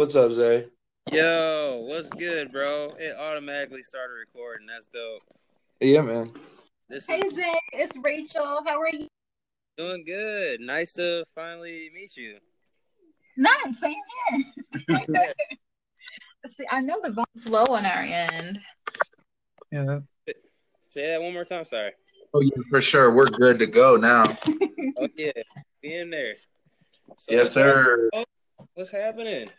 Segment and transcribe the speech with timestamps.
[0.00, 0.64] What's up, Zay?
[1.12, 2.94] Yo, what's good, bro?
[2.98, 4.66] It automatically started recording.
[4.66, 5.20] That's dope.
[5.78, 6.32] Yeah, man.
[6.88, 8.62] This Hey is Zay, it's Rachel.
[8.64, 9.08] How are you?
[9.76, 10.62] doing good.
[10.62, 12.38] Nice to finally meet you.
[13.36, 13.94] Nice, same
[14.88, 15.04] here.
[16.46, 18.58] See, I know the volume's low on our end.
[19.70, 19.98] Yeah.
[20.88, 21.66] Say that one more time.
[21.66, 21.92] Sorry.
[22.32, 23.10] Oh yeah, for sure.
[23.10, 24.24] We're good to go now.
[24.98, 25.30] Oh yeah,
[25.82, 26.36] be in there.
[27.18, 28.08] So yes, sir.
[28.14, 28.24] Oh,
[28.72, 29.50] what's happening?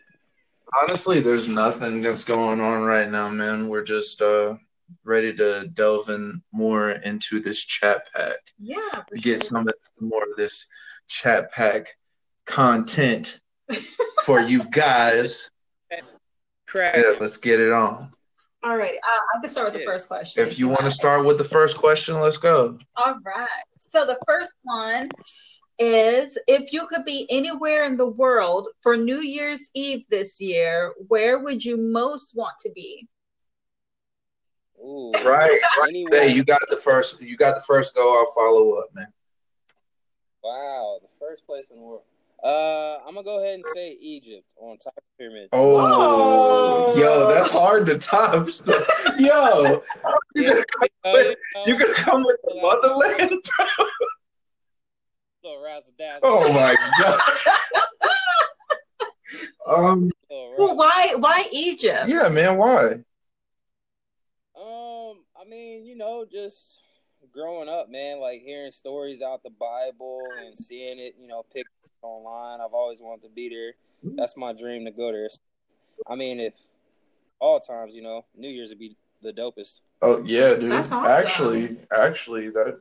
[0.80, 3.68] Honestly, there's nothing that's going on right now, man.
[3.68, 4.56] We're just uh
[5.04, 8.38] ready to delve in more into this chat pack.
[8.58, 8.78] Yeah,
[9.14, 9.38] Get sure.
[9.40, 10.66] some, some more of this
[11.08, 11.96] chat pack
[12.46, 13.40] content
[14.24, 15.50] for you guys.
[16.66, 16.96] Crack.
[16.96, 18.10] Yeah, let's get it on.
[18.64, 20.46] All right, uh, I can start with the first question.
[20.46, 22.78] If you want to start with the first question, let's go.
[22.96, 23.46] All right.
[23.78, 25.10] So the first one
[25.82, 30.92] is if you could be anywhere in the world for New Year's Eve this year,
[31.08, 33.08] where would you most want to be?
[34.78, 35.12] Ooh.
[35.24, 35.58] Right.
[35.86, 37.20] Anyway, Hey, you got the first.
[37.20, 38.18] You got the first go.
[38.18, 39.06] I'll follow up, man.
[40.42, 42.02] wow, the first place in the world.
[42.42, 45.48] Uh, I'm gonna go ahead and say Egypt on top of the pyramid.
[45.52, 46.94] Oh, Whoa.
[47.00, 48.48] yo, that's hard to top.
[49.18, 49.82] yo,
[50.34, 50.64] you gonna,
[51.04, 51.34] Uh,
[51.66, 53.40] you gonna come with the motherland?
[53.78, 53.86] bro?
[55.52, 56.20] Little razzle dazzle.
[56.24, 57.20] Oh my god.
[59.66, 60.10] Um.
[60.30, 62.04] Well, why why Egypt?
[62.06, 62.56] Yeah, man.
[62.56, 62.92] Why?
[64.56, 66.84] Um, I mean, you know, just
[67.32, 71.66] growing up, man, like hearing stories out the Bible and seeing it, you know, pictures
[72.02, 72.60] online.
[72.60, 73.72] I've always wanted to be there.
[74.16, 75.28] That's my dream to go there.
[76.08, 76.54] I mean, if
[77.40, 79.80] all times, you know, New Year's would be the dopest.
[80.00, 80.72] Oh yeah, dude.
[80.72, 81.10] That's awesome.
[81.10, 82.80] Actually, actually, that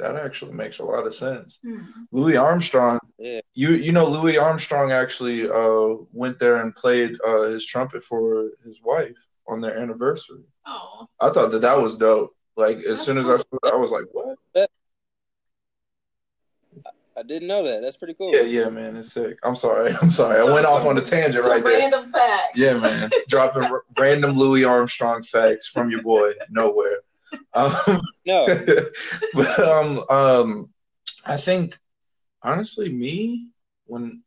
[0.00, 1.58] that actually makes a lot of sense.
[1.62, 1.78] Hmm.
[2.12, 2.98] Louis Armstrong.
[3.18, 3.40] Yeah.
[3.54, 8.50] You you know Louis Armstrong actually uh went there and played uh his trumpet for
[8.64, 10.44] his wife on their anniversary.
[10.66, 12.34] Oh, I thought that that was dope.
[12.56, 14.36] Like as That's soon as I saw that, I was like, "What?"
[17.16, 17.82] I didn't know that.
[17.82, 18.34] That's pretty cool.
[18.34, 19.38] Yeah, yeah, man, it's sick.
[19.42, 20.40] I'm sorry, I'm sorry.
[20.40, 21.78] I went off on a tangent Some right there.
[21.78, 22.56] random fact.
[22.56, 27.00] Yeah, man, dropping r- random Louis Armstrong facts from your boy nowhere.
[27.54, 28.46] Um, No.
[29.34, 30.66] but um, um,
[31.26, 31.78] I think
[32.42, 33.48] honestly, me
[33.86, 34.22] when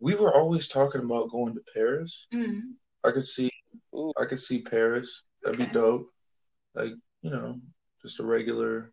[0.00, 2.72] we were always talking about going to Paris, Mm.
[3.04, 3.50] I could see,
[3.94, 4.12] Ooh.
[4.20, 5.22] I could see Paris.
[5.42, 6.10] That'd be dope.
[6.74, 6.92] Like
[7.22, 7.60] you know,
[8.02, 8.92] just a regular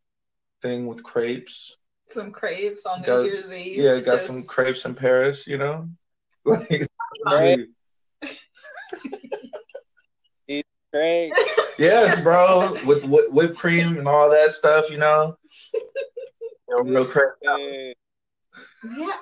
[0.62, 1.75] thing with crepes.
[2.06, 3.78] Some crepes on New Year's Eve.
[3.84, 5.46] Yeah, got Just- some crepes in Paris.
[5.48, 5.90] You know,
[6.46, 6.88] like
[7.25, 7.66] Right.
[10.94, 11.31] Great.
[11.78, 14.90] yes, bro, with whi- whipped cream and all that stuff.
[14.90, 15.38] You know,
[16.81, 17.34] real crepe.
[17.42, 17.92] Yeah.
[18.98, 19.16] Yeah,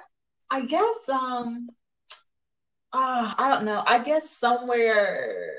[0.52, 1.10] I guess.
[1.10, 1.70] Um,
[2.94, 3.84] uh, I don't know.
[3.88, 5.54] I guess somewhere.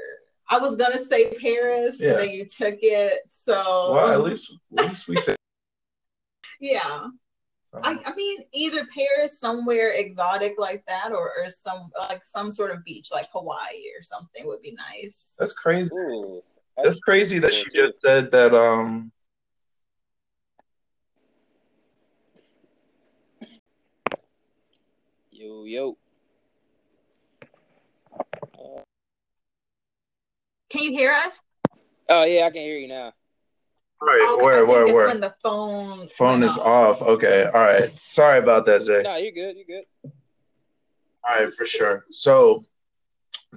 [0.49, 2.11] I was gonna say Paris, Yeah.
[2.11, 3.19] and then you took it.
[3.29, 5.37] So Well, at least, at least we think.
[6.61, 7.09] yeah.
[7.67, 7.81] So.
[7.83, 12.71] I, I mean, either Paris, somewhere exotic like that, or, or some like some sort
[12.71, 15.37] of beach like Hawaii or something would be nice.
[15.37, 15.93] That's crazy.
[15.93, 16.43] Ooh.
[16.81, 17.87] That's crazy that she too.
[17.87, 18.55] just said that.
[18.55, 19.11] Um,
[25.33, 25.99] Yo, yo.
[30.71, 31.43] Can you hear us?
[32.09, 33.13] Oh, yeah, I can hear you now.
[34.03, 35.07] Right, Okay, I where, think where, it's where?
[35.09, 37.03] When the phone Phone went is off.
[37.03, 37.89] Okay, all right.
[37.91, 39.03] Sorry about that, Zay.
[39.03, 39.57] No, you're good.
[39.57, 40.13] You're good.
[41.29, 42.05] All right, for sure.
[42.11, 42.65] So,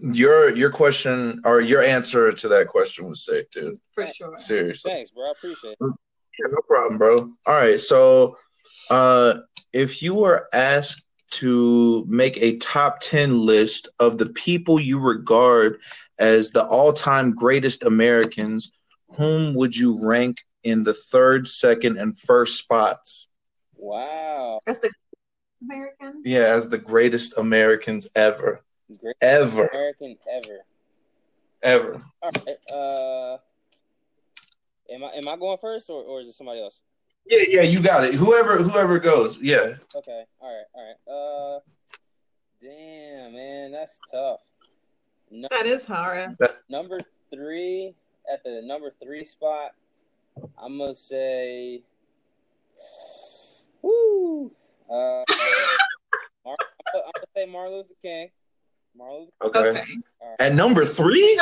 [0.01, 3.79] your your question or your answer to that question was sick, dude.
[3.93, 4.37] for sure.
[4.37, 4.91] Seriously.
[4.91, 5.25] Thanks, bro.
[5.27, 5.77] I appreciate it.
[5.81, 7.33] Yeah, no problem, bro.
[7.45, 8.37] All right, so
[8.89, 9.39] uh,
[9.73, 15.79] if you were asked to make a top 10 list of the people you regard
[16.17, 18.71] as the all time greatest Americans,
[19.15, 23.27] whom would you rank in the third, second, and first spots?
[23.75, 24.59] Wow.
[24.65, 24.91] That's the
[25.61, 26.21] American.
[26.25, 28.61] Yeah, as the greatest Americans ever.
[29.01, 29.67] Great Ever.
[29.67, 30.59] American ever.
[31.61, 32.01] Ever.
[32.23, 32.57] All right.
[32.73, 33.37] Uh,
[34.91, 36.79] am I am I going first or, or is it somebody else?
[37.27, 38.15] Yeah, yeah, you got it.
[38.15, 39.41] Whoever whoever goes.
[39.43, 39.75] Yeah.
[39.95, 40.23] Okay.
[40.39, 40.65] All right.
[40.73, 41.57] All right.
[41.57, 41.59] Uh,
[42.61, 44.39] damn, man, that's tough.
[45.29, 46.35] No, That is horror.
[46.69, 47.01] number
[47.31, 47.93] three
[48.31, 49.71] at the number three spot.
[50.57, 51.81] I'm gonna say,
[53.81, 54.51] woo.
[54.89, 55.23] Uh,
[56.45, 56.55] Mar-
[56.93, 58.29] I'm gonna say Martin Luther King.
[58.95, 59.59] Martin Luther Okay.
[59.69, 59.85] Okay.
[60.21, 60.39] All right.
[60.39, 61.39] At number three?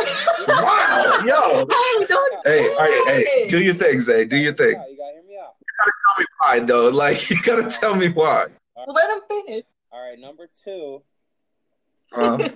[0.48, 1.20] Wow.
[1.26, 1.60] Yo.
[1.60, 3.50] Hey, don't Hey, do all right, hey, it.
[3.50, 4.26] do your thing, Zay.
[4.26, 4.70] Do your thing.
[4.90, 5.56] You gotta hear me out.
[5.60, 6.90] You gotta tell me why, though.
[6.90, 8.48] Like, you gotta tell me why.
[8.88, 9.64] Let him finish.
[9.92, 11.02] All right, number two.
[12.14, 12.48] Uh,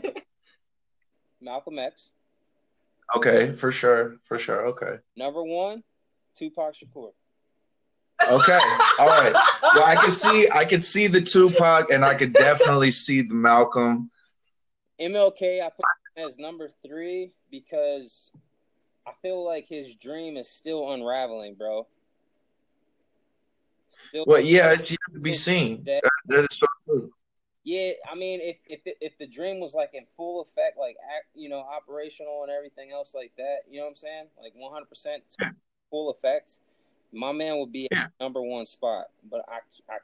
[1.42, 2.10] Malcolm X.
[3.16, 4.68] okay, for sure, for sure.
[4.68, 5.84] Okay, Number one,
[6.36, 7.12] Tupac Shakur.
[8.30, 8.60] okay,
[9.00, 9.34] all right.
[9.64, 13.34] Well, I can see, I can see the Tupac, and I could definitely see the
[13.34, 14.12] Malcolm.
[15.00, 15.86] MLK, I put
[16.18, 18.32] as number three because
[19.08, 21.88] I feel like his dream is still unraveling, bro.
[23.90, 25.84] Still, Well, yeah, it's yet to be seen.
[25.86, 27.12] That- That, is so true.
[27.64, 27.92] Yeah.
[28.12, 30.98] I mean, if if if the dream was like in full effect, like
[31.36, 34.26] you know, operational and everything else like that, you know what I'm saying?
[34.42, 35.24] Like 100 percent
[35.90, 36.60] full effect,
[37.12, 38.08] my man would be Yeah.
[38.20, 39.06] number one spot.
[39.30, 39.60] But I,
[39.90, 39.98] I,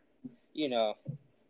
[0.53, 0.95] you know,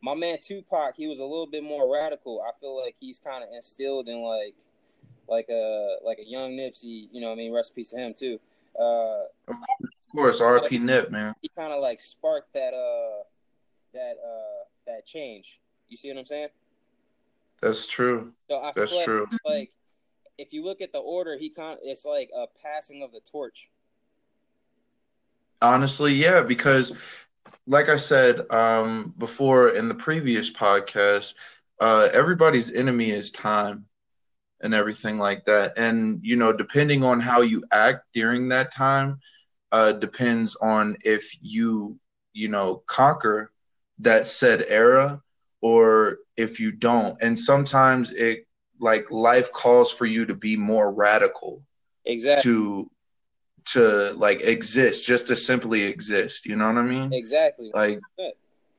[0.02, 2.42] my man Tupac, he was a little bit more radical.
[2.42, 4.54] I feel like he's kind of instilled in like,
[5.28, 7.08] like a like a young Nipsey.
[7.12, 8.40] You know, what I mean, recipes to him too.
[8.80, 9.56] Uh, Of
[10.16, 10.78] course, R.P.
[10.78, 11.34] Nip, man.
[11.42, 13.24] he kind of like sparked that uh
[13.94, 15.60] that uh that change.
[15.90, 16.50] You see what I'm saying?
[17.62, 18.34] That's true.
[18.50, 19.28] So I That's like, true.
[19.46, 19.72] like
[20.38, 23.70] if you look at the order, he kind it's like a passing of the torch.
[25.62, 26.96] Honestly, yeah, because
[27.66, 31.34] like I said um, before in the previous podcast,
[31.80, 33.86] uh, everybody's enemy is time
[34.62, 35.78] and everything like that.
[35.78, 39.20] And, you know, depending on how you act during that time,
[39.72, 42.00] uh, depends on if you,
[42.34, 43.52] you know, conquer
[44.00, 45.22] that said era
[45.62, 47.18] or if you don't.
[47.22, 48.46] And sometimes it,
[48.80, 51.64] like, life calls for you to be more radical
[52.06, 52.52] Exactly.
[52.52, 52.92] to
[53.66, 57.70] to like exist just to simply exist you know what i mean Exactly.
[57.74, 58.00] like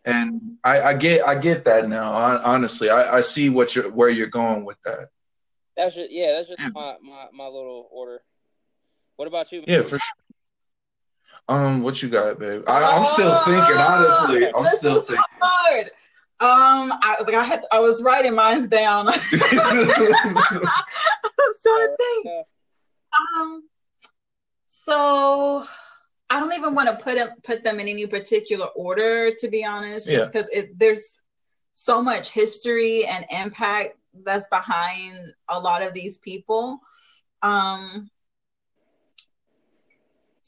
[0.07, 3.91] and i i get i get that now hon- honestly i i see what you're
[3.91, 5.09] where you're going with that
[5.77, 6.33] That's just yeah.
[6.33, 6.71] That's just Yeah.
[6.75, 8.23] my, my my little order.
[9.17, 9.63] What about you?
[9.67, 10.17] yeah for sure
[11.49, 15.91] um what you got babe I, i'm still thinking honestly i'm still thinking hard.
[16.41, 19.09] Um, I like I had I was writing mine down.
[19.13, 19.15] I
[21.39, 22.47] was trying to think.
[23.41, 23.69] Um,
[24.67, 25.67] so
[26.31, 29.65] I don't even want to put it, put them in any particular order, to be
[29.65, 31.23] honest, just because it there's
[31.73, 33.95] so much history and impact
[34.25, 36.81] that's behind a lot of these people.
[37.43, 38.11] Um,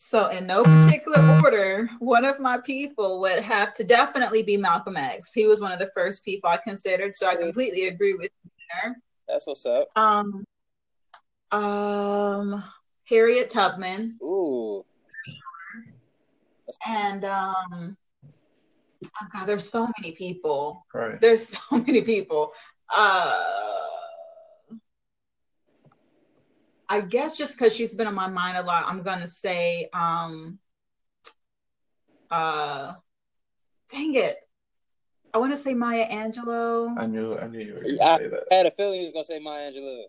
[0.02, 4.96] so in no particular order, one of my people would have to definitely be Malcolm
[4.96, 5.30] X.
[5.30, 8.50] He was one of the first people I considered, so I completely agree with you
[8.72, 8.96] there.
[9.28, 9.88] that's what's up.
[9.96, 10.42] Um,
[11.52, 12.64] um,
[13.06, 14.86] Harriet Tubman Ooh.
[16.86, 17.94] and um,
[18.24, 20.86] oh god, there's so many people.
[20.94, 22.52] right There's so many people.
[22.88, 23.36] Uh,
[26.92, 30.58] I guess just because she's been on my mind a lot, I'm gonna say, um,
[32.30, 32.94] uh,
[33.90, 34.34] dang it,
[35.32, 36.98] I want to say Maya Angelou.
[36.98, 39.04] i knew i knew you were gonna I- say that I had a feeling you
[39.04, 40.02] was gonna say Maya Angelou.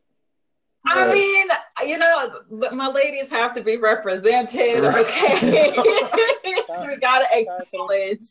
[0.87, 1.13] I Right.
[1.13, 2.39] mean, you know,
[2.75, 5.05] my ladies have to be represented, Right.
[5.05, 5.71] okay?
[6.87, 8.25] we gotta acknowledge.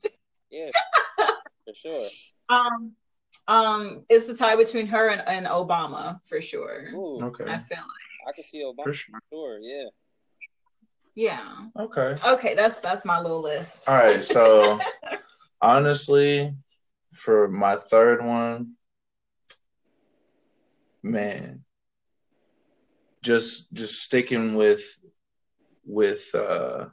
[0.50, 0.70] Yeah,
[1.16, 2.08] for sure.
[2.48, 2.96] Um,
[3.46, 6.88] um, it's the tie between her and, and Obama for sure.
[6.92, 8.84] Ooh, okay I feel like, I can see Obama.
[8.84, 9.88] for sure Sure, yeah.
[11.14, 11.66] yeah.
[11.78, 13.88] okay Okay, that's that's my little list.
[13.88, 14.78] all right so
[15.62, 16.54] honestly
[17.12, 18.74] for my third one
[21.02, 21.64] man
[23.22, 24.82] just just sticking with
[25.84, 26.86] with uh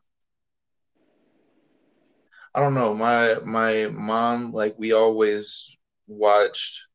[2.56, 5.76] i don't know my my mom like we always
[6.08, 6.88] watched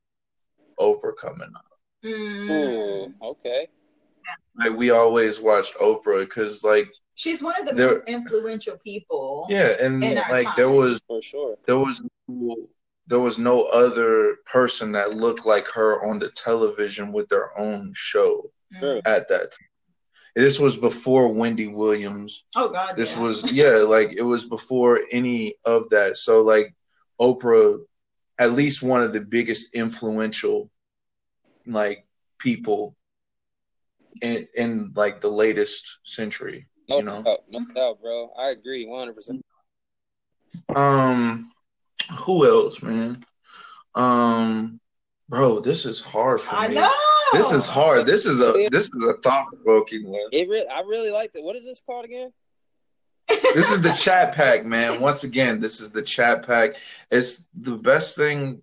[0.80, 1.66] oprah coming up
[2.04, 2.50] Mm.
[2.50, 3.68] Ooh, okay.
[4.56, 9.46] Like we always watched oprah because like She's one of the There- most influential people.
[9.50, 11.56] yeah and In our like there was For sure.
[11.66, 12.56] there was no,
[13.06, 17.92] there was no other person that looked like her on the television with their own
[17.94, 18.78] show mm.
[18.80, 19.00] True.
[19.04, 19.68] at that time.
[20.34, 22.44] This was before Wendy Williams.
[22.56, 23.22] Oh God, This yeah.
[23.22, 26.16] was yeah, like it was before any of that.
[26.16, 26.74] So like
[27.20, 27.78] Oprah,
[28.38, 30.70] at least one of the biggest influential
[31.66, 32.06] like
[32.38, 32.96] people
[34.20, 36.66] in in like the latest century.
[36.88, 37.22] No You know.
[37.22, 38.30] doubt, no doubt, bro.
[38.38, 39.44] I agree, one hundred percent.
[40.74, 41.50] Um,
[42.18, 43.24] who else, man?
[43.94, 44.80] Um,
[45.28, 46.74] bro, this is hard for I me.
[46.74, 46.90] know.
[47.32, 48.04] This is hard.
[48.06, 50.28] This is a this is a thought provoking one.
[50.32, 51.42] It really, I really like that.
[51.42, 52.30] What is this called again?
[53.54, 55.00] This is the chat pack, man.
[55.00, 56.76] Once again, this is the chat pack.
[57.10, 58.62] It's the best thing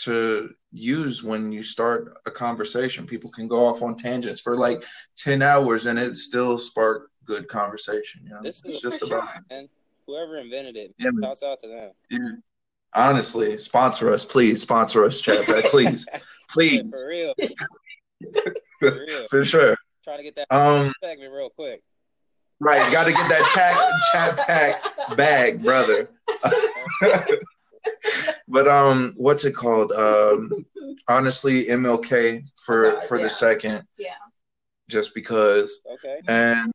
[0.00, 3.06] to use when you start a conversation.
[3.06, 4.84] People can go off on tangents for like
[5.16, 8.22] 10 hours and it still spark good conversation.
[8.24, 9.42] You know, This it's is just about sure.
[9.50, 9.68] And
[10.06, 11.92] whoever invented it, Yeah, shouts out to them.
[12.10, 12.18] Yeah.
[12.94, 14.62] Honestly, sponsor us, please.
[14.62, 16.06] Sponsor us, chat pack, please.
[16.50, 17.34] please, for real.
[18.80, 19.26] For real.
[19.28, 19.76] for sure.
[20.04, 21.82] Trying to get that Um, segment real quick.
[22.60, 26.10] right, got to get that chat chat pack bag, brother.
[28.50, 29.92] but um, what's it called?
[29.92, 30.50] Um,
[31.08, 33.24] honestly, MLK for Oh, for yeah.
[33.24, 34.14] the second, Yeah.
[34.88, 35.80] just because.
[35.94, 36.20] Okay.
[36.28, 36.72] And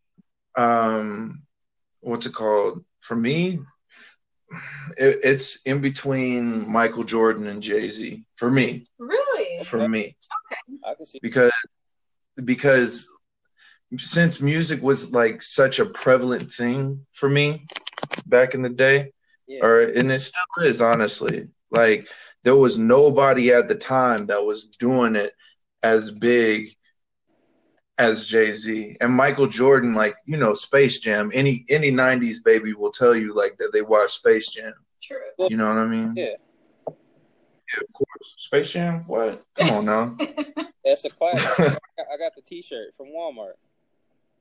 [0.55, 1.43] um,
[2.01, 2.83] what's it called?
[3.01, 3.59] For me,
[4.97, 8.23] it, it's in between Michael Jordan and Jay Z.
[8.35, 9.63] For me, Really?
[9.65, 10.15] for me,
[10.83, 11.19] I can see.
[11.21, 11.51] because
[12.43, 13.07] because
[13.97, 17.65] since music was like such a prevalent thing for me
[18.25, 19.11] back in the day,
[19.47, 19.65] Yeah.
[19.65, 21.47] or and it still is honestly.
[21.71, 22.07] Like
[22.43, 25.33] there was nobody at the time that was doing it
[25.83, 26.69] as big
[27.97, 29.93] as Jay Z and Michael Jordan.
[29.93, 31.31] Like you know, Space Jam.
[31.33, 34.73] Any any '90s baby will tell you like that they watched Space Jam.
[35.01, 35.17] True.
[35.49, 36.13] You know what I mean?
[36.15, 36.33] Yeah.
[36.87, 38.33] Yeah, of course.
[38.37, 39.03] Space Jam.
[39.07, 39.43] What?
[39.55, 40.17] Come on now.
[40.85, 41.77] That's a classic.
[41.97, 43.53] I got- the T-shirt from Walmart.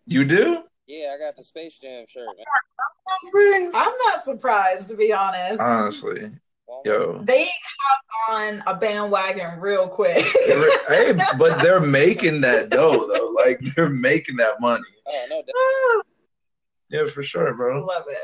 [0.06, 0.62] you do?
[0.86, 3.70] Yeah, I got the Space Jam shirt, man.
[3.74, 5.60] I'm not surprised to be honest.
[5.60, 6.40] Honestly, Walmart.
[6.84, 7.20] Yo.
[7.24, 10.24] They hop on a bandwagon real quick.
[10.88, 13.30] hey, but they're making that dough though.
[13.30, 14.84] Like they're making that money.
[15.06, 16.02] Oh no, that,
[16.90, 17.84] Yeah, for sure, bro.
[17.84, 18.18] Love it.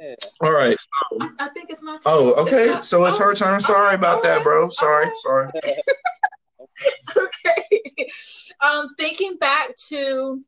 [0.00, 0.14] yeah.
[0.46, 0.76] All right.
[1.20, 2.00] I, I think it's my turn.
[2.06, 2.64] Oh, okay.
[2.64, 3.60] It's not- So it's her turn.
[3.60, 4.70] Sorry about that, bro.
[4.70, 5.48] Sorry, sorry.
[7.16, 7.82] okay.
[8.62, 10.44] Um, thinking back to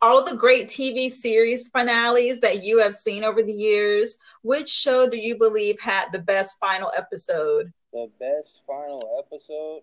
[0.00, 5.08] all the great TV series finales that you have seen over the years, which show
[5.08, 7.72] do you believe had the best final episode?
[7.92, 9.80] The best final episode.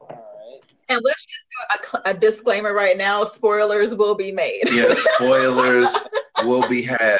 [0.00, 0.60] All right.
[0.88, 1.46] And let's just
[1.92, 4.62] do a, a disclaimer right now: spoilers will be made.
[4.72, 5.94] Yeah, spoilers
[6.42, 7.18] will be had.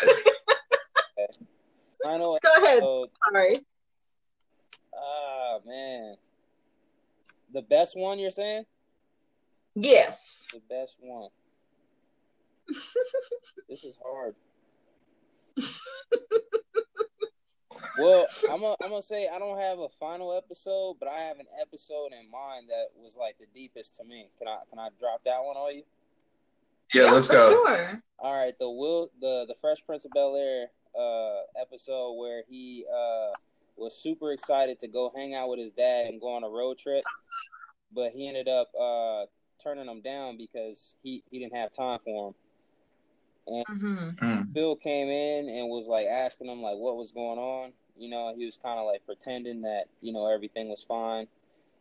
[2.02, 2.82] Final Go ahead.
[3.30, 3.56] Sorry.
[4.97, 6.16] Ah man.
[7.52, 8.64] The best one you're saying?
[9.75, 10.47] Yes.
[10.54, 11.28] The best one.
[13.68, 14.35] this is hard.
[17.99, 21.38] Well, I'm gonna I'm gonna say I don't have a final episode, but I have
[21.38, 24.28] an episode in mind that was like the deepest to me.
[24.38, 25.83] Can I can I drop that one on you?
[26.95, 27.50] Yeah, let's for go.
[27.50, 28.02] Sure.
[28.19, 30.66] All right, the Will the the Fresh Prince of Bel Air
[30.99, 33.33] uh, episode where he uh,
[33.76, 36.78] was super excited to go hang out with his dad and go on a road
[36.78, 37.04] trip,
[37.95, 39.25] but he ended up uh,
[39.62, 42.35] turning him down because he he didn't have time for him.
[43.47, 44.52] And hmm Mm.
[44.52, 47.73] Phil came in and was like asking him like what was going on.
[47.97, 51.26] You know, he was kind of like pretending that you know everything was fine,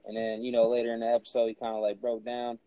[0.06, 2.60] and then you know later in the episode he kind of like broke down.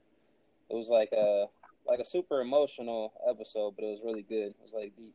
[0.70, 1.46] It was like a
[1.87, 4.49] like a super emotional episode, but it was really good.
[4.49, 5.14] It was like deep.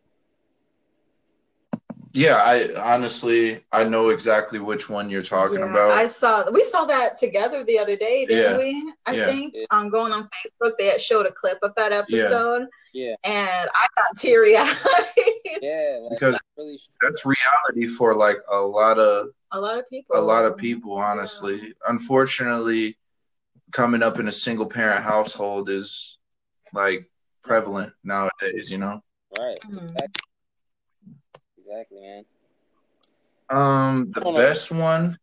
[2.13, 5.91] Yeah, I honestly I know exactly which one you're talking Yeah, about.
[5.91, 8.57] I saw we saw that together the other day, didn't Yeah.
[8.57, 8.93] we?
[9.05, 9.25] I Yeah.
[9.25, 9.53] think.
[9.55, 9.65] Yeah.
[9.71, 12.67] Um going on Facebook, they had showed a clip of that episode.
[12.93, 13.15] Yeah.
[13.23, 14.75] And I got teary eyed.
[15.61, 16.79] Yeah, like Because- really.
[17.01, 20.15] That's reality for like a lot of a lot of people.
[20.17, 21.73] a lot of people, honestly.
[21.87, 22.97] Unfortunately,
[23.71, 26.17] coming up in a single parent household is
[26.73, 27.07] like
[27.43, 29.01] prevalent nowadays, you know.
[29.39, 29.57] Right.
[29.61, 29.95] Mhm.
[31.67, 32.25] Exactly, man.
[33.49, 34.35] Um the on.
[34.35, 35.17] best one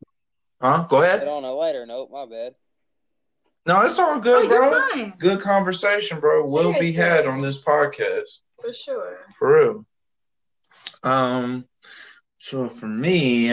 [0.60, 0.86] Huh?
[0.88, 1.26] Go ahead.
[1.28, 2.54] on a lighter note, my bad.
[3.66, 4.80] No, it's all Oh, good, you're bro.
[4.92, 5.14] fine.
[5.18, 6.48] Good conversation, bro.
[6.48, 8.40] Will be had on this podcast.
[8.60, 9.18] For sure.
[9.38, 9.86] For real.
[11.02, 11.64] Um,
[12.38, 13.50] so for me,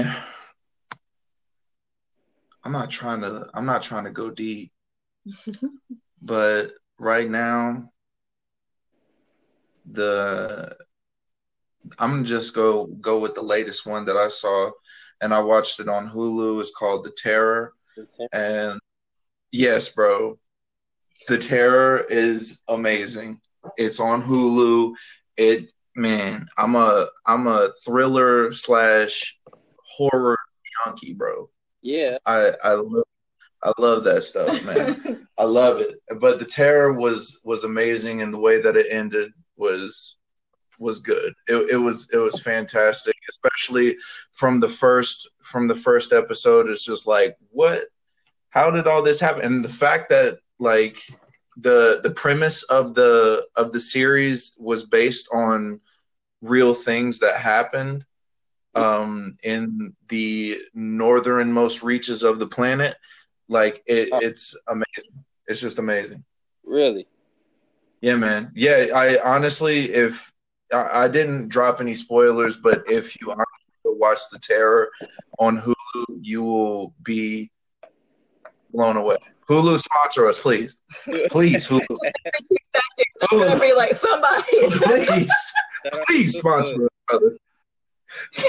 [2.64, 4.72] I'm not trying to I'm not trying to go deep,
[6.22, 7.90] but right now
[9.86, 10.76] the
[12.00, 14.72] I'm gonna just go go with the latest one that I saw
[15.22, 16.60] and I watched it on Hulu.
[16.60, 17.74] It's called The Terror.
[18.32, 18.80] And
[19.52, 20.38] yes, bro,
[21.28, 23.40] The Terror is amazing.
[23.78, 24.94] It's on Hulu.
[25.38, 29.40] It man, I'm a I'm a thriller slash
[29.84, 30.38] horror
[30.86, 31.50] junkie, bro.
[31.82, 32.18] Yeah.
[32.26, 33.04] I I love
[33.64, 35.28] I love that stuff, man.
[35.38, 35.96] I love it.
[36.20, 40.18] But The Terror was was amazing, and the way that it ended was
[40.82, 41.34] was good.
[41.48, 43.98] It, it was it was fantastic, especially
[44.34, 46.70] from the first from the first episode.
[46.70, 47.84] It's just like what
[48.50, 51.00] how did all this happen and the fact that like
[51.58, 55.80] the the premise of the of the series was based on
[56.42, 58.06] real things that happened
[58.74, 62.96] um in the northernmost reaches of the planet
[63.50, 65.14] like it, it's amazing
[65.48, 66.24] it's just amazing
[66.64, 67.06] Really.
[68.00, 70.31] yeah man yeah i honestly if
[70.74, 73.34] i, I didn't drop any spoilers but if you
[73.86, 74.90] watch the terror
[75.40, 75.76] on hulu
[76.22, 77.52] you will be
[78.72, 79.18] blown away.
[79.50, 80.76] Hulu sponsor us, please.
[81.30, 81.86] Please, Hulu.
[82.98, 84.44] It's gonna be like somebody.
[84.72, 85.54] please,
[86.08, 87.38] please to sponsor us, brother.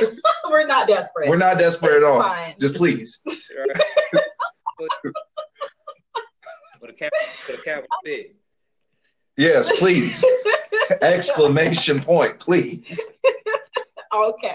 [0.51, 1.29] We're not desperate.
[1.29, 2.23] We're not desperate at all.
[2.23, 2.55] fine.
[2.59, 3.21] Just please.
[3.27, 3.79] Right.
[6.81, 7.13] with a cap,
[7.47, 8.29] with a capital B.
[9.37, 10.25] Yes, please.
[11.03, 13.19] Exclamation point, please.
[14.15, 14.55] okay.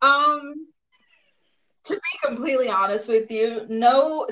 [0.00, 0.68] Um,
[1.84, 4.28] to be completely honest with you, no,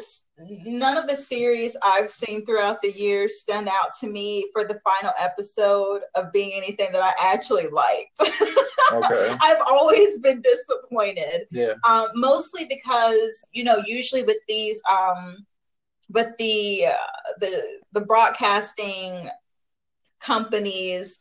[0.67, 4.79] none of the series I've seen throughout the years stand out to me for the
[4.85, 8.21] final episode of being anything that I actually liked.
[8.93, 9.37] okay.
[9.43, 11.73] I've always been disappointed, Yeah.
[11.85, 15.45] um, mostly because you know, usually with these, um,
[16.09, 19.29] with the uh, the the broadcasting
[20.21, 21.21] companies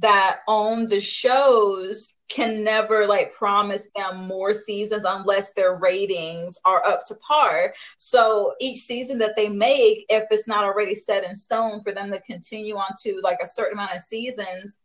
[0.00, 6.84] that own the shows can never like promise them more seasons unless their ratings are
[6.84, 7.72] up to par.
[7.96, 12.10] So each season that they make, if it's not already set in stone for them
[12.10, 14.78] to continue on to like a certain amount of seasons,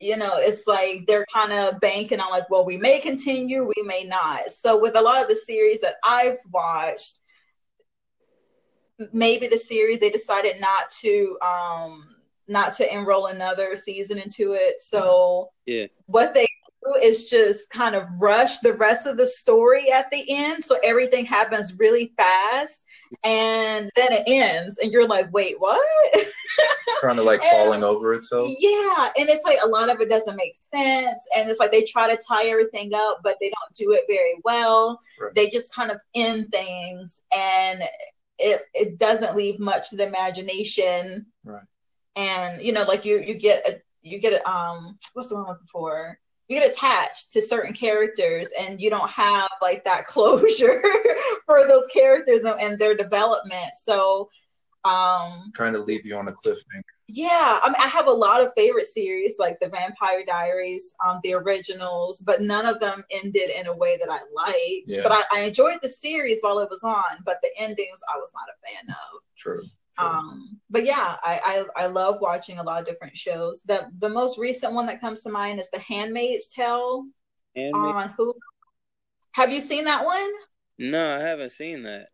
[0.00, 3.82] you know, it's like they're kind of banking on like, well, we may continue, we
[3.84, 4.50] may not.
[4.50, 7.20] So with a lot of the series that I've watched,
[9.12, 12.08] maybe the series they decided not to um
[12.48, 14.80] not to enroll another season into it.
[14.80, 15.86] So Yeah.
[16.06, 16.46] what they
[16.84, 20.62] do is just kind of rush the rest of the story at the end.
[20.64, 22.86] So everything happens really fast
[23.24, 25.84] and then it ends and you're like, wait, what?
[27.02, 28.48] Kind of like falling over itself.
[28.60, 29.10] yeah.
[29.18, 31.26] And it's like a lot of it doesn't make sense.
[31.36, 34.36] And it's like they try to tie everything up, but they don't do it very
[34.44, 35.00] well.
[35.20, 35.34] Right.
[35.34, 37.82] They just kind of end things and
[38.38, 41.26] it, it doesn't leave much to the imagination.
[41.44, 41.62] Right.
[42.14, 45.44] And you know, like you you get a you get a, um what's the one
[45.44, 46.18] I'm looking for?
[46.48, 50.82] You get attached to certain characters and you don't have like that closure
[51.46, 53.74] for those characters and, and their development.
[53.74, 54.30] So
[54.86, 56.82] um Kind of leave you on a cliffhanger.
[57.08, 61.20] yeah, I mean, I have a lot of favorite series like the Vampire Diaries, um,
[61.22, 64.86] the originals, but none of them ended in a way that I liked.
[64.88, 65.02] Yeah.
[65.04, 68.32] But I, I enjoyed the series while it was on, but the endings I was
[68.34, 69.20] not a fan of.
[69.36, 69.62] True.
[69.98, 70.06] True.
[70.08, 73.62] Um, but yeah, I, I I love watching a lot of different shows.
[73.62, 77.06] The the most recent one that comes to mind is The Handmaid's Tale
[77.54, 78.34] And on Hulu.
[79.32, 80.32] Have you seen that one?
[80.78, 82.08] no, I haven't seen that.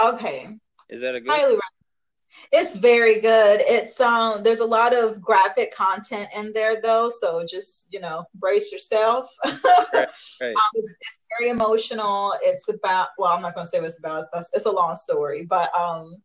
[0.00, 1.30] Okay, Is that a good?
[1.30, 1.62] highly recommend.
[2.52, 3.60] It's very good.
[3.62, 8.24] It's um there's a lot of graphic content in there though, so just you know
[8.34, 9.28] brace yourself.
[9.94, 10.08] Right.
[10.54, 12.34] Um, it's, it's very emotional.
[12.42, 14.24] It's about well, I'm not gonna say what it's about.
[14.34, 16.16] It's, it's a long story, but um,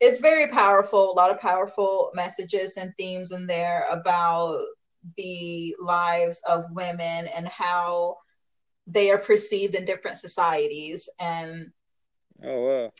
[0.00, 1.12] it's very powerful.
[1.12, 4.60] A lot of powerful messages and themes in there about
[5.16, 8.16] the lives of women and how
[8.86, 11.72] they are perceived in different societies and
[12.42, 12.92] Oh wow.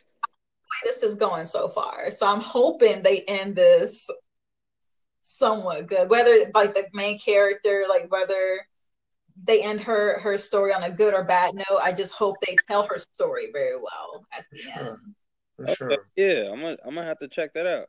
[0.82, 2.10] This is going so far.
[2.10, 4.08] So I'm hoping they end this
[5.22, 6.10] somewhat good.
[6.10, 8.66] Whether like the main character, like whether
[9.44, 12.56] they end her her story on a good or bad note, I just hope they
[12.68, 14.74] tell her story very well at the end.
[14.74, 15.00] Sure.
[15.56, 16.06] For Okay, sure.
[16.16, 17.88] Yeah, I'm gonna I'm gonna have to check that out.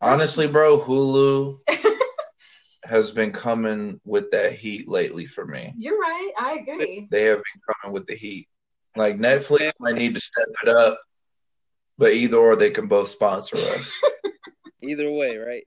[0.00, 1.56] Honestly, bro, Hulu
[2.84, 5.74] has been coming with that heat lately for me.
[5.76, 6.32] You're right.
[6.38, 7.08] I agree.
[7.10, 8.48] They have been coming with the heat.
[8.96, 10.98] Like Netflix might need to step it up,
[11.98, 13.98] but either or they can both sponsor us.
[14.82, 15.64] Either way, right?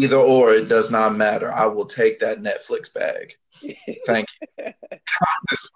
[0.00, 1.52] either or, it does not matter.
[1.52, 3.34] I will take that Netflix bag.
[4.06, 4.26] Thank
[4.58, 4.72] you.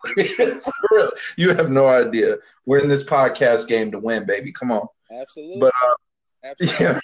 [0.03, 2.37] For real, you have no idea.
[2.65, 4.53] We're in this podcast game to win, baby.
[4.53, 4.89] Come on.
[5.13, 5.61] Absolutely.
[5.61, 5.95] But uh,
[6.45, 6.87] Absolutely.
[6.87, 6.99] yeah,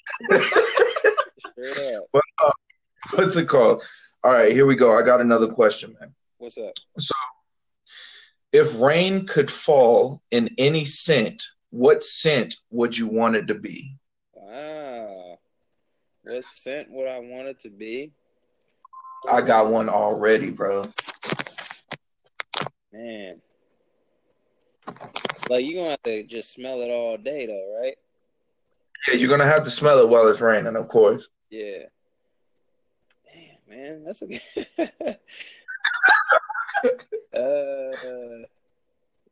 [1.53, 1.87] Straight
[2.45, 2.55] up.
[3.15, 3.83] what's it called?
[4.25, 4.97] All right, here we go.
[4.97, 6.15] I got another question, man.
[6.39, 6.73] What's up?
[6.99, 7.15] So,
[8.53, 13.97] if rain could fall in any scent, what scent would you want it to be?
[14.35, 15.39] Wow.
[16.23, 18.13] What scent would I want it to be?
[19.29, 20.83] I got one already, bro.
[22.93, 23.41] Man.
[25.49, 27.97] Like you're gonna have to just smell it all day though, right?
[29.09, 31.29] Yeah, you're gonna have to smell it while it's raining, of course.
[31.49, 31.87] Yeah.
[33.33, 34.43] Damn, man, that's a good
[37.35, 37.97] uh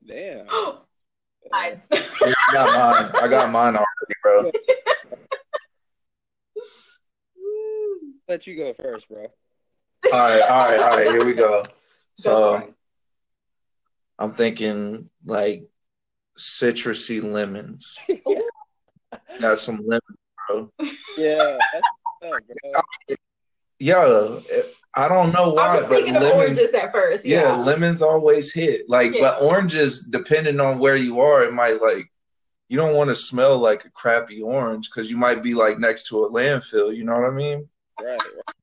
[0.07, 0.46] damn.
[1.53, 1.76] I,
[2.53, 3.11] got mine.
[3.22, 4.50] I got mine already, bro.
[8.29, 9.26] Let you go first, bro.
[10.12, 11.07] All right, all right, all right.
[11.09, 11.64] Here we go.
[12.18, 12.72] So.
[14.20, 15.66] I'm thinking like
[16.38, 17.98] citrusy lemons.
[19.40, 20.00] Got some lemon,
[20.46, 20.70] bro.
[21.16, 21.87] Yeah, that's
[22.20, 22.83] what's up, bro.
[23.79, 24.38] Yeah,
[24.94, 27.24] I don't know I why, was but thinking of oranges at first.
[27.24, 27.42] yeah.
[27.42, 27.57] Yeah.
[27.62, 28.88] lemons always hit.
[28.88, 29.20] Like, Yeah.
[29.20, 32.11] but oranges, depending on where you are, it might like
[32.68, 36.09] you don't want to smell like a crappy orange because you might be like next
[36.09, 36.94] to a landfill.
[36.96, 37.68] You know what I mean?
[38.00, 38.18] Right.
[38.20, 38.55] right.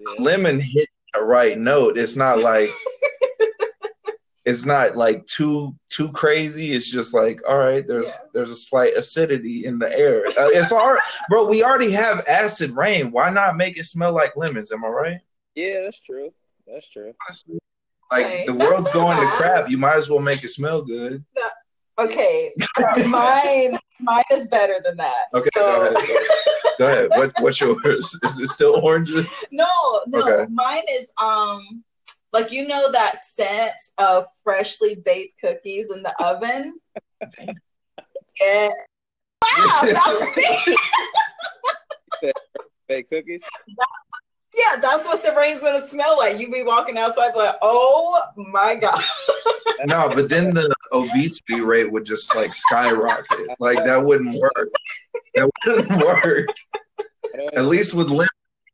[0.00, 0.22] Yeah.
[0.24, 1.96] Lemon hit the right note.
[1.98, 2.70] It's not like
[4.44, 6.72] it's not like too too crazy.
[6.72, 7.86] It's just like all right.
[7.86, 8.28] There's Yeah.
[8.32, 10.24] there's a slight acidity in the air.
[10.38, 11.48] Uh, it's our bro.
[11.48, 13.10] We already have acid rain.
[13.12, 14.72] Why not make it smell like lemons?
[14.72, 15.20] Am I right?
[15.58, 16.32] Yeah, that's true.
[16.68, 17.12] That's true.
[18.12, 19.68] Like Okay, the world's not going to crap.
[19.68, 21.24] You might as well make it smell good.
[21.98, 22.52] Okay.
[23.08, 25.24] mine mine is better than that.
[25.34, 26.26] Okay, So- go ahead.
[26.78, 27.08] Go ahead.
[27.16, 28.16] What what's yours?
[28.22, 29.44] Is it still oranges?
[29.50, 29.66] No,
[30.06, 30.20] no.
[30.20, 30.46] Okay.
[30.52, 31.82] Mine is um
[32.32, 36.78] like you know that scent of freshly baked cookies in the oven.
[38.40, 38.68] Yeah.
[39.58, 40.36] Wow, that's
[42.86, 43.42] Fake cookies.
[44.58, 46.38] Yeah, that's what the rain's gonna smell like.
[46.38, 49.02] You be walking outside like, oh my god.
[49.84, 53.48] No, but then the obesity rate would just like skyrocket.
[53.60, 54.70] Like that wouldn't work.
[55.36, 56.48] That wouldn't work.
[57.54, 58.26] At least with lemon,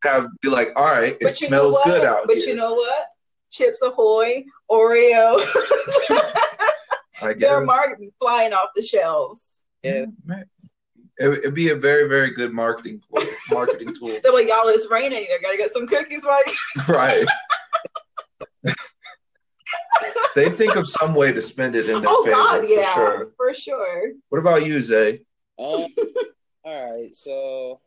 [0.03, 2.49] have be like, all right, it But you know smells good out But here.
[2.49, 3.07] you know what?
[3.51, 5.39] Chips Ahoy, Oreo,
[7.21, 7.67] I get they're it.
[7.67, 9.67] mar- flying off the shelves.
[9.83, 10.07] Yeah.
[10.07, 10.64] Mm-hmm.
[11.21, 13.25] Man, It, it'd be a very, very good marketing tool.
[13.51, 15.27] Marketing tool, They're like, y'all, it's raining.
[15.31, 16.55] I gotta get some cookies right.
[16.89, 17.27] right?
[20.35, 23.33] they think of some way to spend it in their Oh favor God, for sure.
[23.37, 24.13] for sure.
[24.31, 25.21] What about you, Zay?
[25.59, 25.87] Um.
[26.65, 27.15] all right.
[27.15, 27.81] So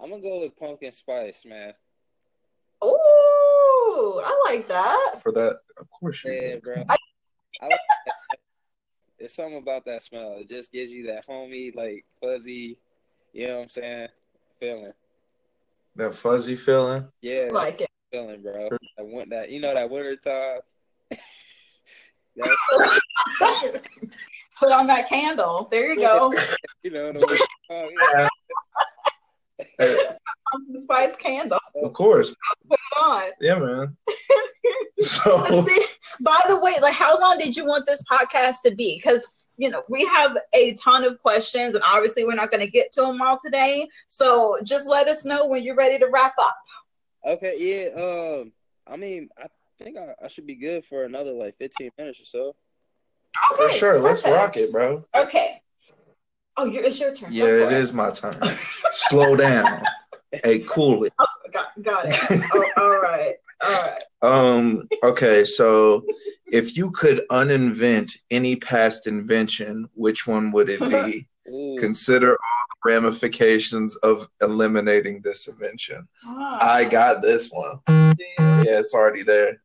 [0.00, 1.74] I'm gonna go with pumpkin spice, man.
[2.80, 5.16] Oh, I like that.
[5.22, 6.32] For that, of course you.
[6.32, 6.60] Yeah, do.
[6.60, 6.84] bro.
[7.60, 7.78] I like
[9.22, 9.28] that.
[9.28, 10.38] There's something about that smell.
[10.38, 12.78] It just gives you that homey, like fuzzy.
[13.32, 14.08] You know what I'm saying?
[14.60, 14.92] Feeling.
[15.96, 17.08] That fuzzy feeling.
[17.20, 17.88] Yeah, I like it.
[18.10, 18.68] feeling, bro.
[18.98, 19.50] I want that.
[19.50, 20.60] You know that winter time.
[22.36, 23.82] that,
[24.58, 25.68] Put on that candle.
[25.70, 26.32] There you go.
[26.82, 27.90] you know the winter time,
[29.78, 30.14] yeah.
[30.50, 31.58] Pumpkin spice candle.
[31.74, 32.34] Of course.
[32.68, 33.30] Put it on.
[33.40, 33.96] Yeah, man.
[35.02, 35.84] So See,
[36.20, 39.00] by the way, like, how long did you want this podcast to be?
[39.02, 42.70] Because you know we have a ton of questions, and obviously we're not going to
[42.70, 43.88] get to them all today.
[44.06, 46.56] So just let us know when you're ready to wrap up.
[47.26, 48.00] Okay, yeah.
[48.00, 48.52] Um,
[48.86, 49.46] I mean, I
[49.82, 52.54] think I, I should be good for another like 15 minutes or so.
[53.52, 55.04] Okay, for Okay, sure, let's rock it, bro.
[55.14, 55.62] Okay.
[56.56, 57.32] Oh, you're, it's your turn.
[57.32, 58.32] Yeah, Go it is my turn.
[58.92, 59.82] Slow down.
[60.42, 61.12] Hey, cool it.
[61.52, 62.14] Got, got it.
[62.54, 63.36] oh, all right.
[63.62, 64.02] All right.
[64.22, 66.06] Um, okay, so
[66.46, 71.26] if you could uninvent any past invention, which one would it be?
[71.80, 76.06] Consider all the ramifications of eliminating this invention.
[76.24, 77.80] I got this one.
[77.88, 78.16] Dude.
[78.38, 79.60] Yeah, it's already there.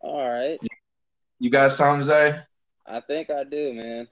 [0.00, 0.58] all right.
[1.38, 2.40] You got something, Zay?
[2.86, 4.08] I think I do, man.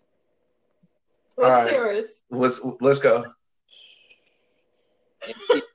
[1.35, 1.73] What's All right.
[1.73, 2.23] yours?
[2.31, 3.25] Let's let's go.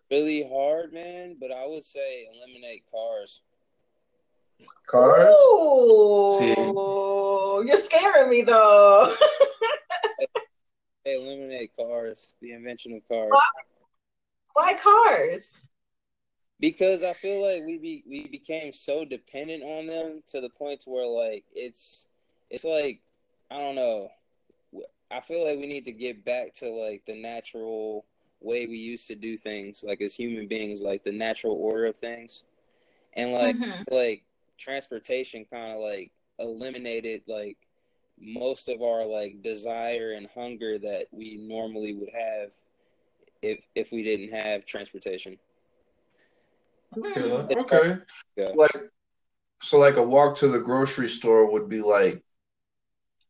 [0.10, 3.42] It's really hard, man, but I would say eliminate cars.
[4.88, 5.36] Cars?
[5.38, 6.44] Ooh,
[7.66, 9.14] you're scaring me though.
[11.06, 13.32] Hey, eliminate cars, the invention of cars.
[14.54, 15.62] Why cars?
[16.60, 20.84] Because I feel like we be we became so dependent on them to the point
[20.86, 22.08] where like it's
[22.50, 23.00] it's like
[23.52, 24.10] I don't know.
[25.12, 28.06] I feel like we need to get back to like the natural
[28.42, 31.96] way we used to do things, like as human beings, like the natural order of
[31.96, 32.44] things,
[33.14, 33.92] and like Mhm.
[33.92, 34.24] like
[34.58, 37.58] transportation kind of like eliminated like
[38.20, 42.52] most of our like desire and hunger that we normally would have
[43.42, 45.38] if if we didn't have transportation.
[46.98, 47.98] Yeah, okay.
[48.36, 48.52] Yeah.
[48.56, 48.76] Like
[49.62, 52.22] so like a walk to the grocery store would be like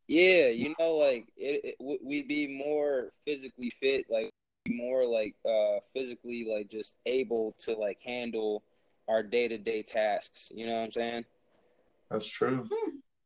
[0.08, 4.39] Yeah, you know, like it, it we'd be more physically fit, like be
[4.70, 8.62] more like uh physically like just able to like handle
[9.08, 10.50] our day to day tasks.
[10.54, 11.24] You know what I'm saying?
[12.10, 12.66] that's true.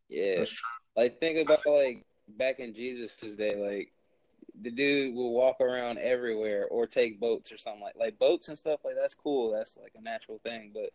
[0.09, 0.39] Yeah.
[0.39, 0.69] That's true.
[0.97, 3.93] Like think about like back in Jesus' day, like
[4.63, 8.57] the dude will walk around everywhere or take boats or something like like boats and
[8.57, 9.53] stuff like that's cool.
[9.53, 10.91] That's like a natural thing, but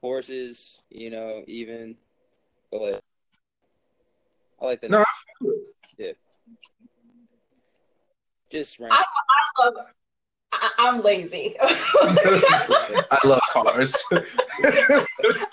[0.00, 1.96] horses, you know, even
[2.72, 3.00] go ahead.
[4.60, 5.04] I like the No,
[8.54, 9.74] just I, I love.
[10.52, 11.56] I, I'm lazy.
[11.60, 13.96] I love cars.
[14.12, 14.22] I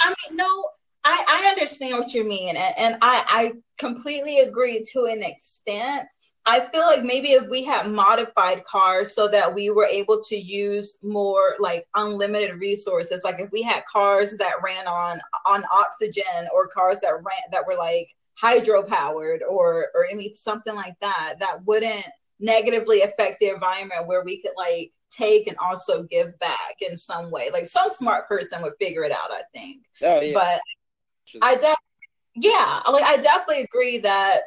[0.08, 0.70] mean, no,
[1.04, 6.08] I, I understand what you mean, and, and I, I completely agree to an extent.
[6.46, 10.36] I feel like maybe if we had modified cars so that we were able to
[10.36, 16.48] use more like unlimited resources, like if we had cars that ran on on oxygen
[16.54, 21.36] or cars that ran that were like hydro powered or or any something like that,
[21.40, 22.06] that wouldn't
[22.42, 27.32] negatively affect the environment where we could like take and also give back in some
[27.32, 27.50] way.
[27.52, 29.86] Like some smart person would figure it out, I think.
[30.02, 30.34] Oh yeah.
[30.34, 30.62] But
[31.42, 31.76] I definitely
[32.36, 34.42] yeah, like I definitely agree that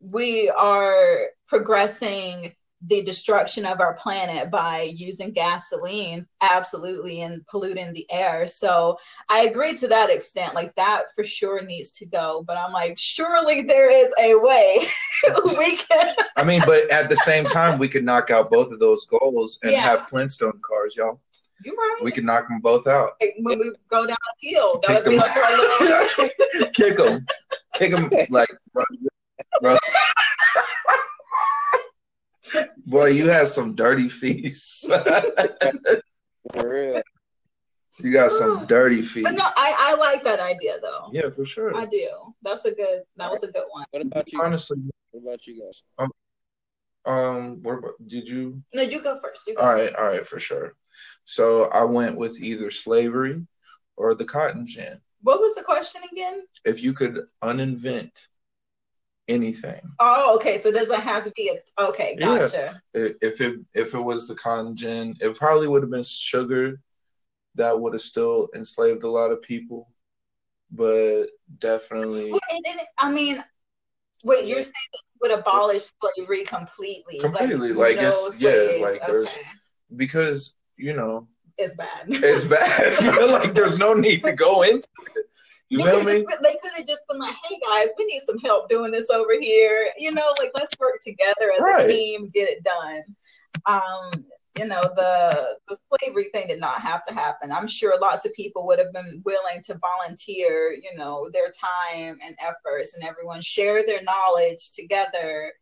[0.00, 2.54] we are progressing
[2.86, 8.96] the destruction of our planet by using gasoline absolutely and polluting the air so
[9.28, 12.96] i agree to that extent like that for sure needs to go but i'm like
[12.96, 14.78] surely there is a way
[15.58, 18.78] we can I mean, but at the same time, we could knock out both of
[18.78, 19.80] those goals and Yeah.
[19.80, 21.18] have Flintstone cars, y'all.
[21.64, 23.14] you're right We could knock them both out.
[23.40, 25.16] When we go down the hill Kick them.
[25.16, 26.28] like little
[26.72, 27.26] Kick them.
[27.74, 28.84] Kick them like, bro,
[29.60, 29.76] bro.
[32.86, 34.54] Boy, you had some dirty feet.
[36.52, 37.02] For real.
[38.00, 39.24] you got some dirty feet.
[39.24, 41.76] but no I, I like that idea though Yeah, for sure.
[41.76, 42.08] i do
[42.42, 44.40] that's a good that was a good one What about you?
[44.42, 44.78] Honestly,
[45.10, 45.82] What about you guys?
[47.04, 48.62] um, what about, did you?
[48.74, 50.74] no you go first you go All right, all right, for sure.
[51.24, 53.46] So I went with either slavery
[53.96, 55.00] or the cotton gin.
[55.22, 58.28] what was the question again If you could uninvent
[59.28, 63.60] anything, oh okay so it doesn't have to be a okay gotcha i- if it
[63.74, 66.80] if it was the cotton gin, it probably would have been sugar.
[67.54, 69.90] That would have still enslaved a lot of people,
[70.70, 71.26] but
[71.58, 73.42] definitely Well, and, and, I mean,
[74.22, 74.72] wait, you're saying
[75.20, 77.18] would abolish slavery completely?
[77.18, 79.34] Completely, like, it's- yeah, like, there's-
[79.96, 82.04] because you know it's bad.
[82.08, 83.30] it's bad.
[83.32, 84.86] like there's no need to go into
[85.16, 85.27] it.
[85.70, 86.12] You They feel could've me?
[86.22, 88.90] just been- they could have just been like, "Hey guys, we need some help doing
[88.90, 91.84] this over here." You know, like let's work together as Right.
[91.84, 93.02] a team, get it done.
[93.66, 94.24] Um,
[94.58, 97.52] you know, the the slavery thing did not have to happen.
[97.52, 102.18] I'm sure lots of people would have been willing to volunteer, you know, their time
[102.22, 105.52] and efforts, and everyone share their knowledge together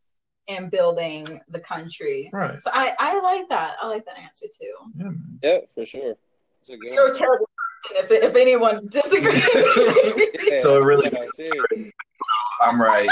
[0.46, 2.30] in building the country.
[2.32, 2.62] Right.
[2.62, 3.76] So I, I like that.
[3.82, 4.74] I like that answer too.
[4.96, 5.10] Yeah.
[5.42, 6.14] Yeah, for sure.
[6.60, 7.45] It's a good You're a terrible person
[7.92, 9.42] if, if anyone disagrees.
[10.50, 11.92] Yeah, So it really- yeah, seriously.
[12.62, 13.08] I'm right.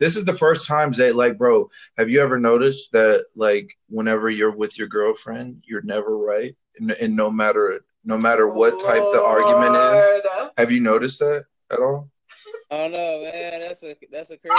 [0.00, 4.30] this is the first time Zay like, bro, have you ever noticed that like whenever
[4.30, 6.54] you're with your girlfriend, you're never right?
[6.78, 10.50] And, and no matter no matter what type the argument is.
[10.56, 12.08] Have you noticed that at all?
[12.70, 13.60] I don't know, man.
[13.60, 14.56] That's a that's a crazy.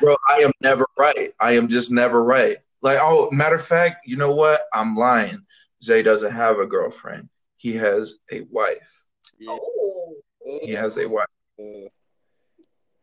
[0.00, 1.32] Bro, I am never right.
[1.38, 2.56] I am just never right.
[2.80, 4.62] Like, oh, matter of fact, you know what?
[4.72, 5.38] I'm lying.
[5.82, 7.28] Zay doesn't have a girlfriend.
[7.62, 9.04] He has a wife.
[9.38, 9.52] Yeah.
[9.52, 10.14] Oh,
[10.62, 11.28] He has a wife.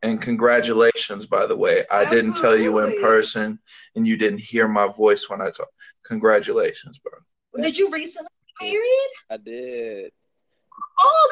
[0.02, 1.86] And congratulations, by the way.
[1.90, 3.58] I didn't tell you in person
[3.96, 5.72] and you didn't hear my voice when I talked.
[6.04, 7.12] Congratulations, bro.
[7.62, 8.28] did you recently
[8.60, 9.10] get married?
[9.30, 10.12] I did.
[10.98, 11.28] Oh,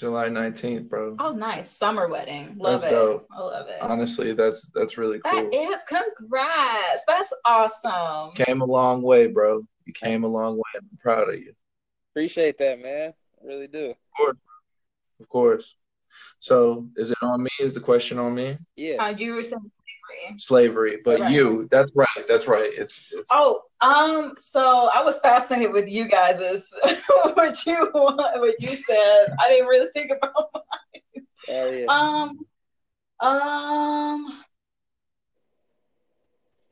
[0.00, 1.14] July 19th, bro.
[1.18, 2.56] Oh, nice summer wedding.
[2.56, 2.96] Love That's it.
[2.96, 3.26] dope.
[3.36, 3.82] I love it.
[3.82, 5.74] Honestly, that's that's really That cool.
[5.74, 7.04] is congrats.
[7.06, 8.32] That's awesome.
[8.32, 9.62] Came a long way, bro.
[9.84, 10.62] You came a long way.
[10.76, 11.52] I'm proud of you.
[12.14, 13.12] Appreciate that, man.
[13.42, 13.92] I really do.
[15.20, 15.74] Of course.
[16.38, 17.50] So, is it on me?
[17.60, 18.56] Is the question on me?
[18.76, 19.04] Yeah.
[19.04, 19.70] Uh, you were saying
[20.10, 20.38] slavery.
[20.38, 21.32] Slavery, but Right.
[21.32, 21.68] you.
[21.70, 22.06] That's right.
[22.28, 22.70] That's right.
[22.74, 26.72] It's, it's Oh, um, so I was fascinated with you guys is
[27.34, 29.26] what you what you said.
[29.40, 30.34] I didn't really think about
[31.48, 31.86] Hell yeah.
[31.88, 32.38] um
[33.20, 34.42] um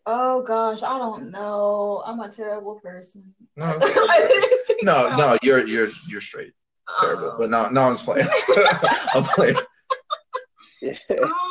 [0.07, 2.03] oh gosh, I don't know.
[2.07, 3.35] I'm a terrible person.
[3.57, 5.37] no, I didn't think no, no.
[5.43, 6.53] You're you're you're straight.
[7.01, 8.27] Terrible, Um, but no, no one's playing.
[9.15, 9.57] I'm playing.
[10.81, 10.95] yeah.
[11.23, 11.48] um,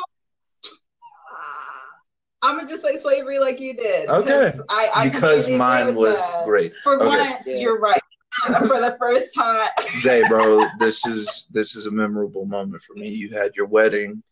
[2.48, 4.08] I'm gonna just say slavery like you did.
[4.08, 4.52] Okay.
[4.70, 6.44] I, I Because mine was that.
[6.46, 6.72] great.
[6.82, 7.06] For Okay.
[7.06, 7.56] once, Yeah.
[7.58, 8.00] you're right.
[8.46, 9.68] For the first time.
[10.00, 13.08] Zay, bro, this is this is a memorable moment for me.
[13.08, 14.22] You had your wedding.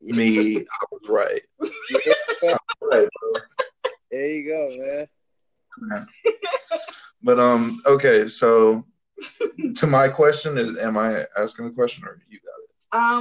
[0.00, 1.42] Me, I was right.
[2.42, 2.56] Yeah.
[2.82, 3.42] Right, bro.
[4.10, 5.06] There you go,
[5.90, 6.06] man.
[7.22, 8.28] But um, okay.
[8.28, 8.84] So,
[9.76, 12.70] to my question is, am I asking the question or do you got it?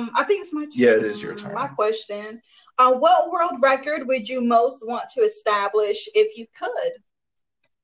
[0.05, 0.71] Um, I think it's my turn.
[0.75, 1.53] Yeah, it is your turn.
[1.53, 2.41] My question.
[2.77, 6.93] Uh, what world record would you most want to establish if you could?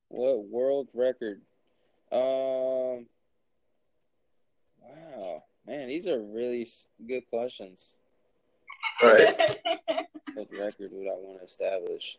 [0.07, 1.41] What world record?
[2.11, 3.05] Um.
[4.81, 6.67] Wow, man, these are really
[7.07, 7.97] good questions.
[9.03, 9.57] Right.
[10.33, 12.17] What record would I want to establish?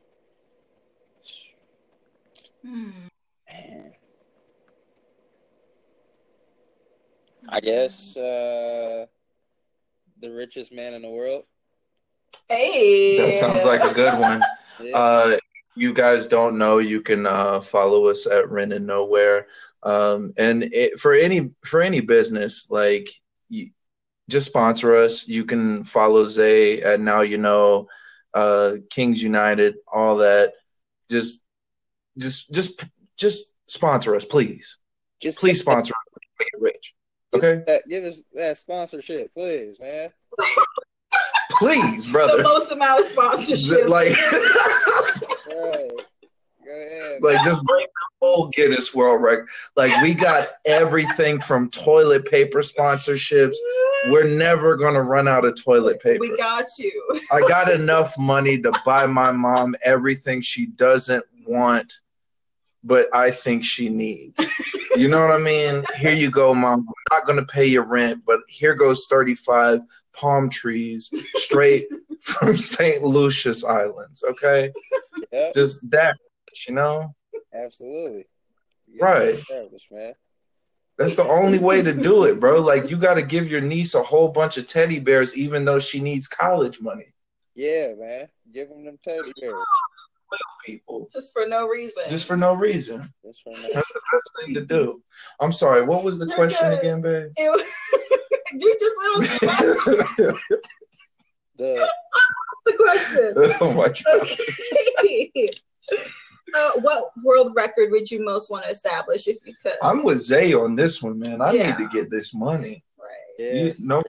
[2.64, 2.90] Hmm.
[3.50, 3.92] Man.
[7.48, 9.06] I guess uh,
[10.20, 11.44] the richest man in the world.
[12.50, 14.42] Hey, That sounds like a good one.
[14.82, 14.96] Yeah.
[14.96, 15.36] Uh,
[15.76, 19.46] you guys don't know, you can uh, follow us at Rent and Nowhere.
[19.82, 23.10] Um, and it, for any for any business, like
[23.50, 23.72] you,
[24.30, 25.28] just sponsor us.
[25.28, 27.88] You can follow Zay at Now You Know,
[28.32, 30.54] uh, Kings United, all that.
[31.10, 31.44] Just
[32.16, 32.82] just just
[33.18, 34.78] just sponsor us, please.
[35.20, 36.22] Just Please sponsor us.
[36.38, 36.94] Make it rich.
[37.34, 40.10] Okay, that, give us that sponsorship, please, man.
[41.60, 42.38] please, brother.
[42.38, 43.88] the most amount of sponsorship.
[43.88, 44.16] Like.
[45.50, 45.90] Right.
[46.70, 47.22] Ahead.
[47.22, 49.48] like just bring the whole Guinness World Record.
[49.76, 53.56] Like we got everything from toilet paper sponsorships.
[54.06, 56.20] We're never gonna run out of toilet paper.
[56.20, 57.20] we got you.
[57.32, 61.92] I got enough money to buy my mom everything she doesn't want,
[62.84, 64.38] but I think she needs.
[64.96, 65.84] You know what I mean?
[65.96, 66.86] Here you go, mom.
[66.88, 69.80] I'm not gonna pay your rent, but here goes 35
[70.12, 71.86] palm trees straight
[72.20, 73.02] from St.
[73.02, 74.24] Lucius Islands.
[74.28, 74.72] Okay,
[75.32, 76.16] Yep, just that,
[76.66, 77.14] you know.
[77.54, 78.26] absolutely.
[79.00, 79.38] Right.
[79.90, 80.12] Man.
[80.98, 82.60] That's the only way to do it, bro.
[82.60, 85.78] Like you got to give your niece a whole bunch of teddy bears, even though
[85.78, 87.14] she needs college money.
[87.54, 88.28] Yeah, man.
[88.52, 89.54] Give them them teddy bears.
[90.64, 92.02] People, Just for no reason.
[92.10, 93.12] just for no reason.
[93.24, 95.02] That's the best thing to do.
[95.40, 95.82] I'm sorry.
[95.82, 96.78] What was the You're question good.
[96.78, 97.30] again, babe?
[97.36, 97.66] It-
[98.52, 100.36] you just went on to
[101.56, 101.88] the
[102.66, 103.34] the question.
[103.60, 104.28] oh my god.
[105.00, 105.48] Okay.
[106.54, 109.72] Uh, what world record would you most want to establish if you could?
[109.82, 111.40] I'm with Zay on this one, man.
[111.40, 111.70] I Yeah.
[111.70, 112.82] need to get this money.
[112.98, 113.08] right.
[113.38, 114.02] yeah, You, no,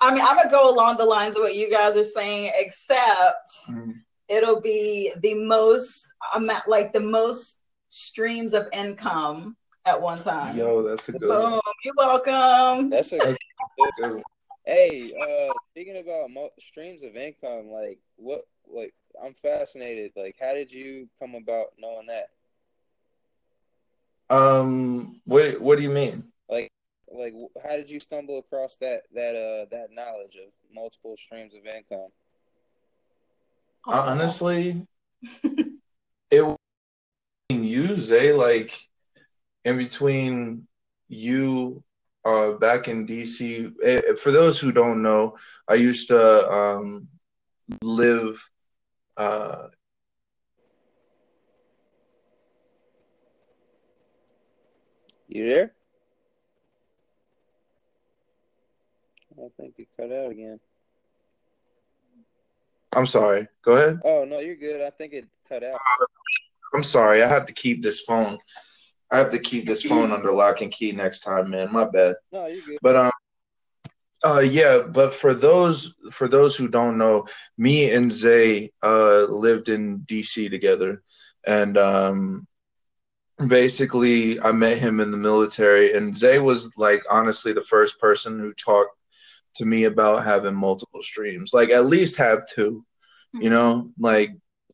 [0.00, 3.50] I mean, I'm gonna go along the lines of what you guys are saying, except
[3.68, 3.94] Mm.
[4.34, 10.56] It'll be the most amount, like the most streams of income at one time.
[10.56, 11.52] yo, that's a good one.
[11.52, 11.60] Boom!
[11.84, 12.90] You're welcome.
[12.90, 13.36] that's a Good
[13.98, 14.22] one.
[14.66, 20.12] Hey, uh, speaking about mo- streams of income, like what, like I'm fascinated.
[20.16, 22.28] Like, how did you come about knowing that?
[24.30, 26.24] Um, what what do you mean?
[26.48, 26.72] Like,
[27.12, 31.66] like how did you stumble across that that uh that knowledge of multiple streams of
[31.66, 32.08] income?
[33.86, 34.86] Honestly,
[36.30, 36.56] it was
[37.50, 38.76] you, Zay, like
[39.64, 40.66] in between
[41.08, 41.82] you
[42.24, 43.70] uh back in DC.
[43.82, 45.36] eh, For those who don't know,
[45.68, 47.08] I used to um
[47.82, 48.50] live
[49.16, 49.68] uh
[55.28, 55.74] You there?
[59.38, 60.60] I think you cut out again.
[62.96, 63.48] I'm sorry.
[63.62, 64.00] Go ahead.
[64.04, 64.80] Oh no, you're good.
[64.82, 65.78] I think it cut out.
[66.74, 67.22] I'm sorry.
[67.22, 68.38] I have to keep this phone.
[69.10, 71.72] I have to keep this phone under lock and key next time, man.
[71.72, 72.16] My bad.
[72.32, 72.78] No, you're good.
[72.82, 73.12] But um
[74.24, 77.26] uh yeah, but for those for those who don't know,
[77.58, 81.02] me and Zay uh lived in DC together
[81.46, 82.46] and um
[83.48, 88.38] basically I met him in the military and Zay was like honestly the first person
[88.38, 88.96] who talked
[89.56, 91.52] to me about having multiple streams.
[91.52, 92.84] Like at least have two,
[93.34, 94.30] you know, like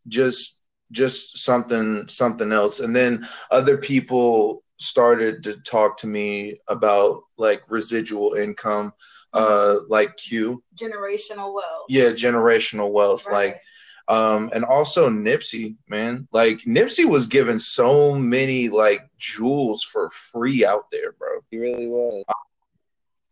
[0.09, 0.61] just
[0.93, 2.81] just something something else.
[2.81, 8.93] And then other people started to talk to me about like residual income
[9.35, 11.85] uh like q generational wealth.
[11.89, 13.53] yeah generational wealth Right.
[13.53, 13.61] like
[14.09, 20.65] um and also nipsey man like nipsey was given so many like jewels for free
[20.67, 22.25] out there bro He really was.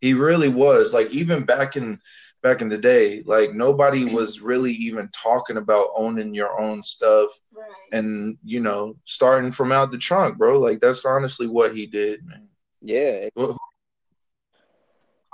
[0.01, 1.99] He really was like even back in
[2.41, 7.29] back in the day like nobody was really even talking about owning your own stuff
[7.53, 7.69] right.
[7.91, 12.25] and you know starting from out the trunk bro like that's honestly what he did
[12.25, 12.47] man
[12.81, 13.29] Yeah,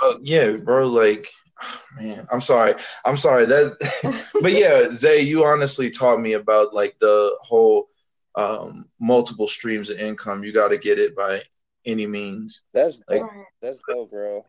[0.02, 0.88] Uh, yeah, bro.
[0.88, 1.28] Like,
[2.00, 2.76] man, I'm sorry.
[3.06, 7.88] I'm sorry that, but yeah, Zay, you honestly taught me about like the whole
[8.36, 10.44] um, multiple streams of income.
[10.44, 11.42] You got to get it by
[11.86, 12.64] any means.
[12.74, 13.46] that's Like- right.
[13.62, 14.46] that's dope, bro.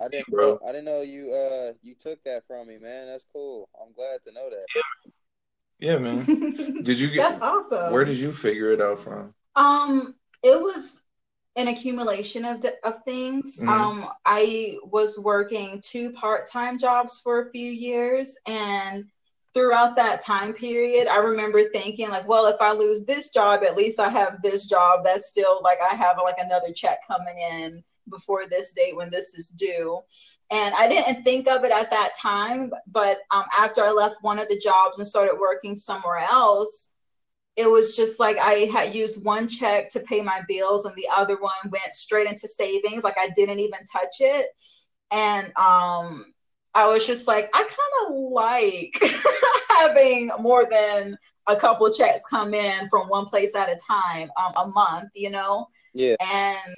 [0.00, 0.58] I didn't Bro.
[0.62, 3.06] I didn't know you uh you took that from me, man.
[3.06, 3.68] That's cool.
[3.80, 4.66] I'm glad to know that.
[5.78, 6.24] Yeah, man.
[6.82, 7.92] Did you get That's awesome.
[7.92, 9.34] Where did you figure it out from?
[9.56, 11.02] Um, it was
[11.56, 13.58] an accumulation of the, of things.
[13.60, 13.68] Mhm.
[13.68, 19.04] Um, I was working two part time jobs for a few years, and
[19.56, 23.74] throughout that time period, I remember thinking like, well, if I lose this job, at
[23.74, 27.82] least I have this job that's still like I have like another check coming in
[28.10, 30.00] before this date when this is due.
[30.50, 34.38] And I didn't think of it at that time, but um, after I left one
[34.38, 36.92] of the jobs and started working somewhere else,
[37.56, 41.08] it was just like I had used one check to pay my bills and the
[41.10, 43.04] other one went straight into savings.
[43.04, 44.48] Like I didn't even touch it.
[45.10, 46.26] And um,
[46.76, 49.02] I was just like, I kind of like
[49.70, 51.16] having more than
[51.46, 55.30] a couple checks come in from one place at a time um, a month, you
[55.30, 55.68] know?
[55.94, 56.16] Yeah.
[56.20, 56.76] And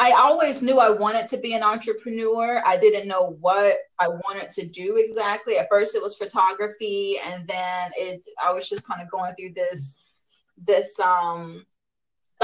[0.00, 2.60] I always knew I wanted to be an entrepreneur.
[2.66, 5.56] I didn't know what I wanted to do exactly.
[5.56, 9.52] At first it was photography and then it I was just kind of going through
[9.54, 10.02] this
[10.66, 11.64] this um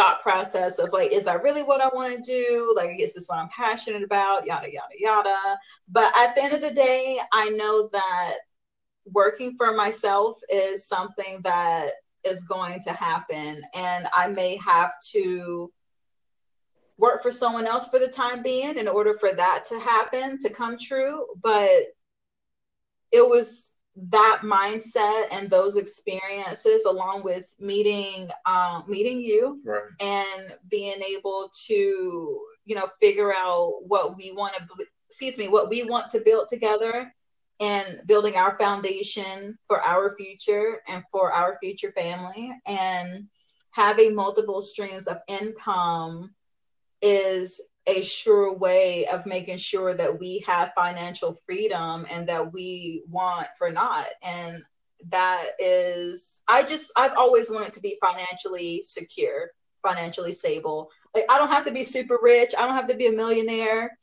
[0.01, 2.72] thought process of like is that really what I want to do?
[2.74, 4.46] Like is this what I'm passionate about?
[4.46, 5.59] Yada yada yada.
[5.88, 8.34] But at the end of the day, I know that
[9.05, 11.90] working for myself is something that
[12.24, 15.70] is going to happen and I may have to
[16.96, 20.51] work for someone else for the time being in order for that to happen to
[20.51, 21.84] come true but
[23.11, 23.76] it was
[24.09, 29.82] that mindset and those experiences along with meeting um, meeting you Right.
[30.01, 34.62] and being able to you know figure out what we want to
[35.09, 37.12] excuse me what we want to build together
[37.61, 43.26] and building our foundation for our future and for our future family and
[43.72, 46.34] having multiple streams of income
[47.03, 53.03] is a sure way of making sure that we have financial freedom and that we
[53.09, 54.07] want for not.
[54.22, 54.62] And
[55.09, 59.51] that is i just i've always wanted to be financially secure
[59.86, 60.91] financially stable.
[61.14, 62.53] Like i don't have to be super rich.
[62.59, 63.99] I don't have to be a millionaire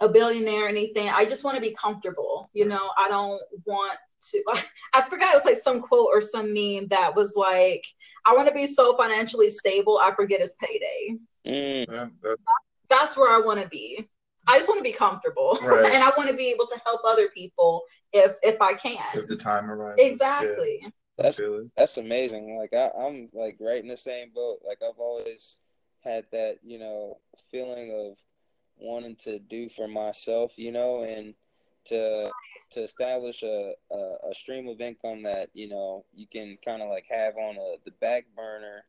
[0.00, 1.08] a billionaire anything.
[1.12, 2.90] I just want to be comfortable you know?
[2.96, 3.98] I don't want
[4.30, 4.42] to
[4.94, 7.84] i forgot it was like some quote or some meme that was like
[8.24, 11.16] i want to be so financially stable i forget it's payday.
[11.46, 11.86] Mm.
[11.90, 12.38] Yeah, that-
[12.92, 14.08] that's where I want to be.
[14.48, 15.92] I just want to be comfortable, Right.
[15.92, 17.82] and I want to be able to help other people
[18.12, 18.98] if if I can.
[19.14, 20.04] if the time arises.
[20.04, 20.80] Exactly.
[20.82, 20.88] Yeah,
[21.18, 21.70] That's feel it.
[21.76, 22.56] that's amazing.
[22.58, 24.58] Like I, I'm like right in the same boat.
[24.66, 25.58] Like I've always
[26.00, 27.18] had that, you know,
[27.50, 28.16] feeling of
[28.76, 31.34] wanting to do for myself, you know, and
[31.84, 32.30] to
[32.72, 33.96] to establish a, a,
[34.30, 37.74] a stream of income that, you know, you can kind of like have on a,
[37.84, 38.84] the back burner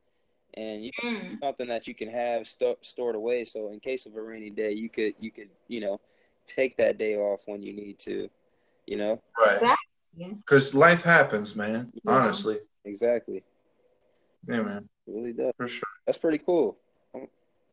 [0.55, 4.15] and you Mm, something that you can have sto- stored away so in case of
[4.15, 5.99] a rainy day you could you could you know
[6.45, 8.29] take that day off when you need to
[8.85, 9.53] you know Right.
[9.53, 9.77] exactly.
[10.45, 11.91] Because life happens, man.
[12.03, 12.11] Yeah.
[12.11, 12.59] Honestly.
[12.85, 13.43] exactly
[14.47, 14.89] Yeah, man.
[15.07, 15.87] it really does For sure.
[16.05, 16.77] that's pretty cool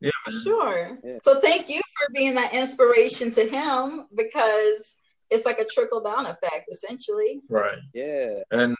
[0.01, 0.43] Yeah, For man.
[0.43, 0.99] sure.
[1.05, 1.19] Yeah.
[1.23, 5.01] So thank you for being that inspiration to him because
[5.31, 7.41] it's like a trickle down effect essentially.
[7.49, 7.79] Right.
[7.93, 8.75] yeah And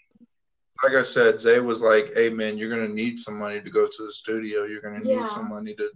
[0.83, 3.87] like I said, Zay was like, "Hey, man, you're gonna need some money to go
[3.87, 4.65] to the studio.
[4.65, 5.19] You're gonna Yeah.
[5.19, 5.91] need some money to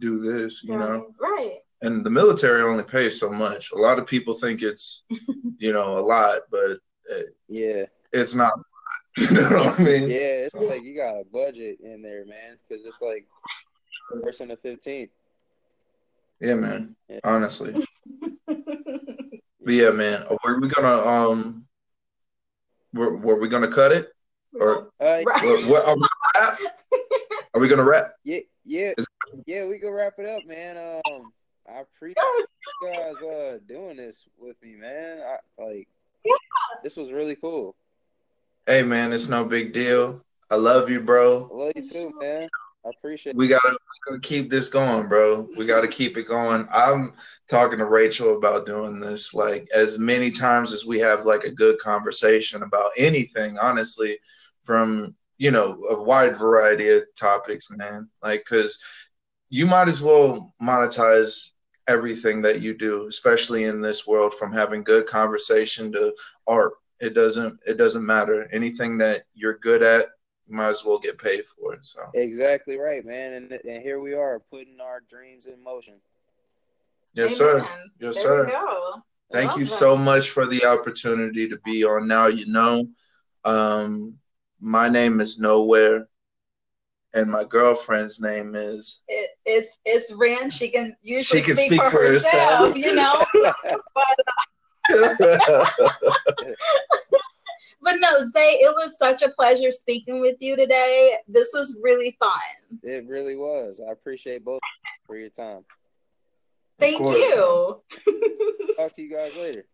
[0.00, 0.80] do this, you right.
[0.80, 1.58] know." Right.
[1.82, 3.70] And the military only pays so much.
[3.72, 5.04] A lot of people think it's,
[5.58, 6.78] you know, a lot, but
[7.48, 8.52] yeah it's not.
[9.18, 10.10] You know what I mean?
[10.10, 13.26] yeah it's like you got a budget in there man because it's like
[14.22, 15.08] first and the 15th
[16.40, 16.96] Yeah, man.
[17.08, 17.20] Yeah.
[17.24, 17.72] Honestly,
[18.46, 18.58] but
[19.66, 20.26] yeah, man.
[20.44, 21.66] Were we gonna um?
[22.92, 24.12] Were, were we gonna cut it?
[24.60, 26.60] Or uh, what, what, are we gonna rap?
[27.54, 28.12] Are we gonna rap?
[28.24, 29.06] yeah yeah Is-
[29.46, 30.76] yeah we can wrap it up man
[31.06, 31.32] um
[31.68, 32.16] i appreciate
[32.80, 35.88] you guys uh doing this with me man I, like
[36.24, 36.34] Yeah.
[36.82, 37.74] this was really cool
[38.68, 40.20] Hey, man, it's no big deal.
[40.50, 41.48] I love you, bro.
[41.52, 42.48] I love you too, man.
[42.84, 43.36] I appreciate it.
[43.36, 45.48] We gotta, we gotta keep this going, bro.
[45.56, 46.66] We gotta keep it going.
[46.72, 47.12] I'm
[47.48, 51.52] talking to Rachel about doing this like as many times as we have like a
[51.52, 54.18] good conversation about anything, honestly,
[54.66, 58.08] from you know a wide variety of topics, man.
[58.22, 58.78] Like, cause
[59.48, 61.50] you might as well monetize
[61.86, 66.12] everything that you do, especially in this world, from having good conversation to
[66.48, 66.72] art.
[67.00, 68.48] It doesn't it doesn't matter.
[68.52, 70.08] Anything that you're good at,
[70.48, 71.84] you might as well get paid for it.
[71.86, 73.34] So Exactly right, man.
[73.34, 75.94] And and here we are putting our dreams in motion.
[77.12, 77.60] yes, sir.
[78.00, 78.44] Yes, there sir.
[78.46, 79.02] we go.
[79.32, 79.74] Thank Love you that.
[79.74, 82.88] so much for the opportunity to be on Now You Know.
[83.44, 84.18] Um,
[84.60, 86.08] my name is Nowhere,
[87.14, 89.02] and my girlfriend's name is.
[89.08, 90.50] It, it's it's Ren.
[90.50, 92.76] She can usually She can speak, speak for, for herself, herself.
[92.76, 93.24] you know.
[94.88, 95.66] Uh,
[97.82, 101.16] but no, Zay, it was such a pleasure speaking with you today.
[101.26, 102.30] This was really fun.
[102.84, 103.80] it really was.
[103.86, 104.60] I appreciate both
[105.06, 105.64] for your time.
[106.78, 107.82] Thank you.
[108.76, 109.66] Talk to you guys later.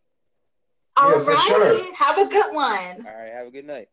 [0.97, 1.45] All Yeah, right.
[1.47, 1.95] sure.
[1.95, 3.07] Have a good one.
[3.07, 3.89] All right, have a good night.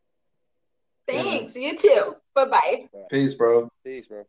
[1.12, 1.56] Thanks.
[1.56, 2.16] You too.
[2.36, 2.90] Bye bye.
[3.10, 3.70] Peace, bro.
[3.84, 4.26] Peace, bro.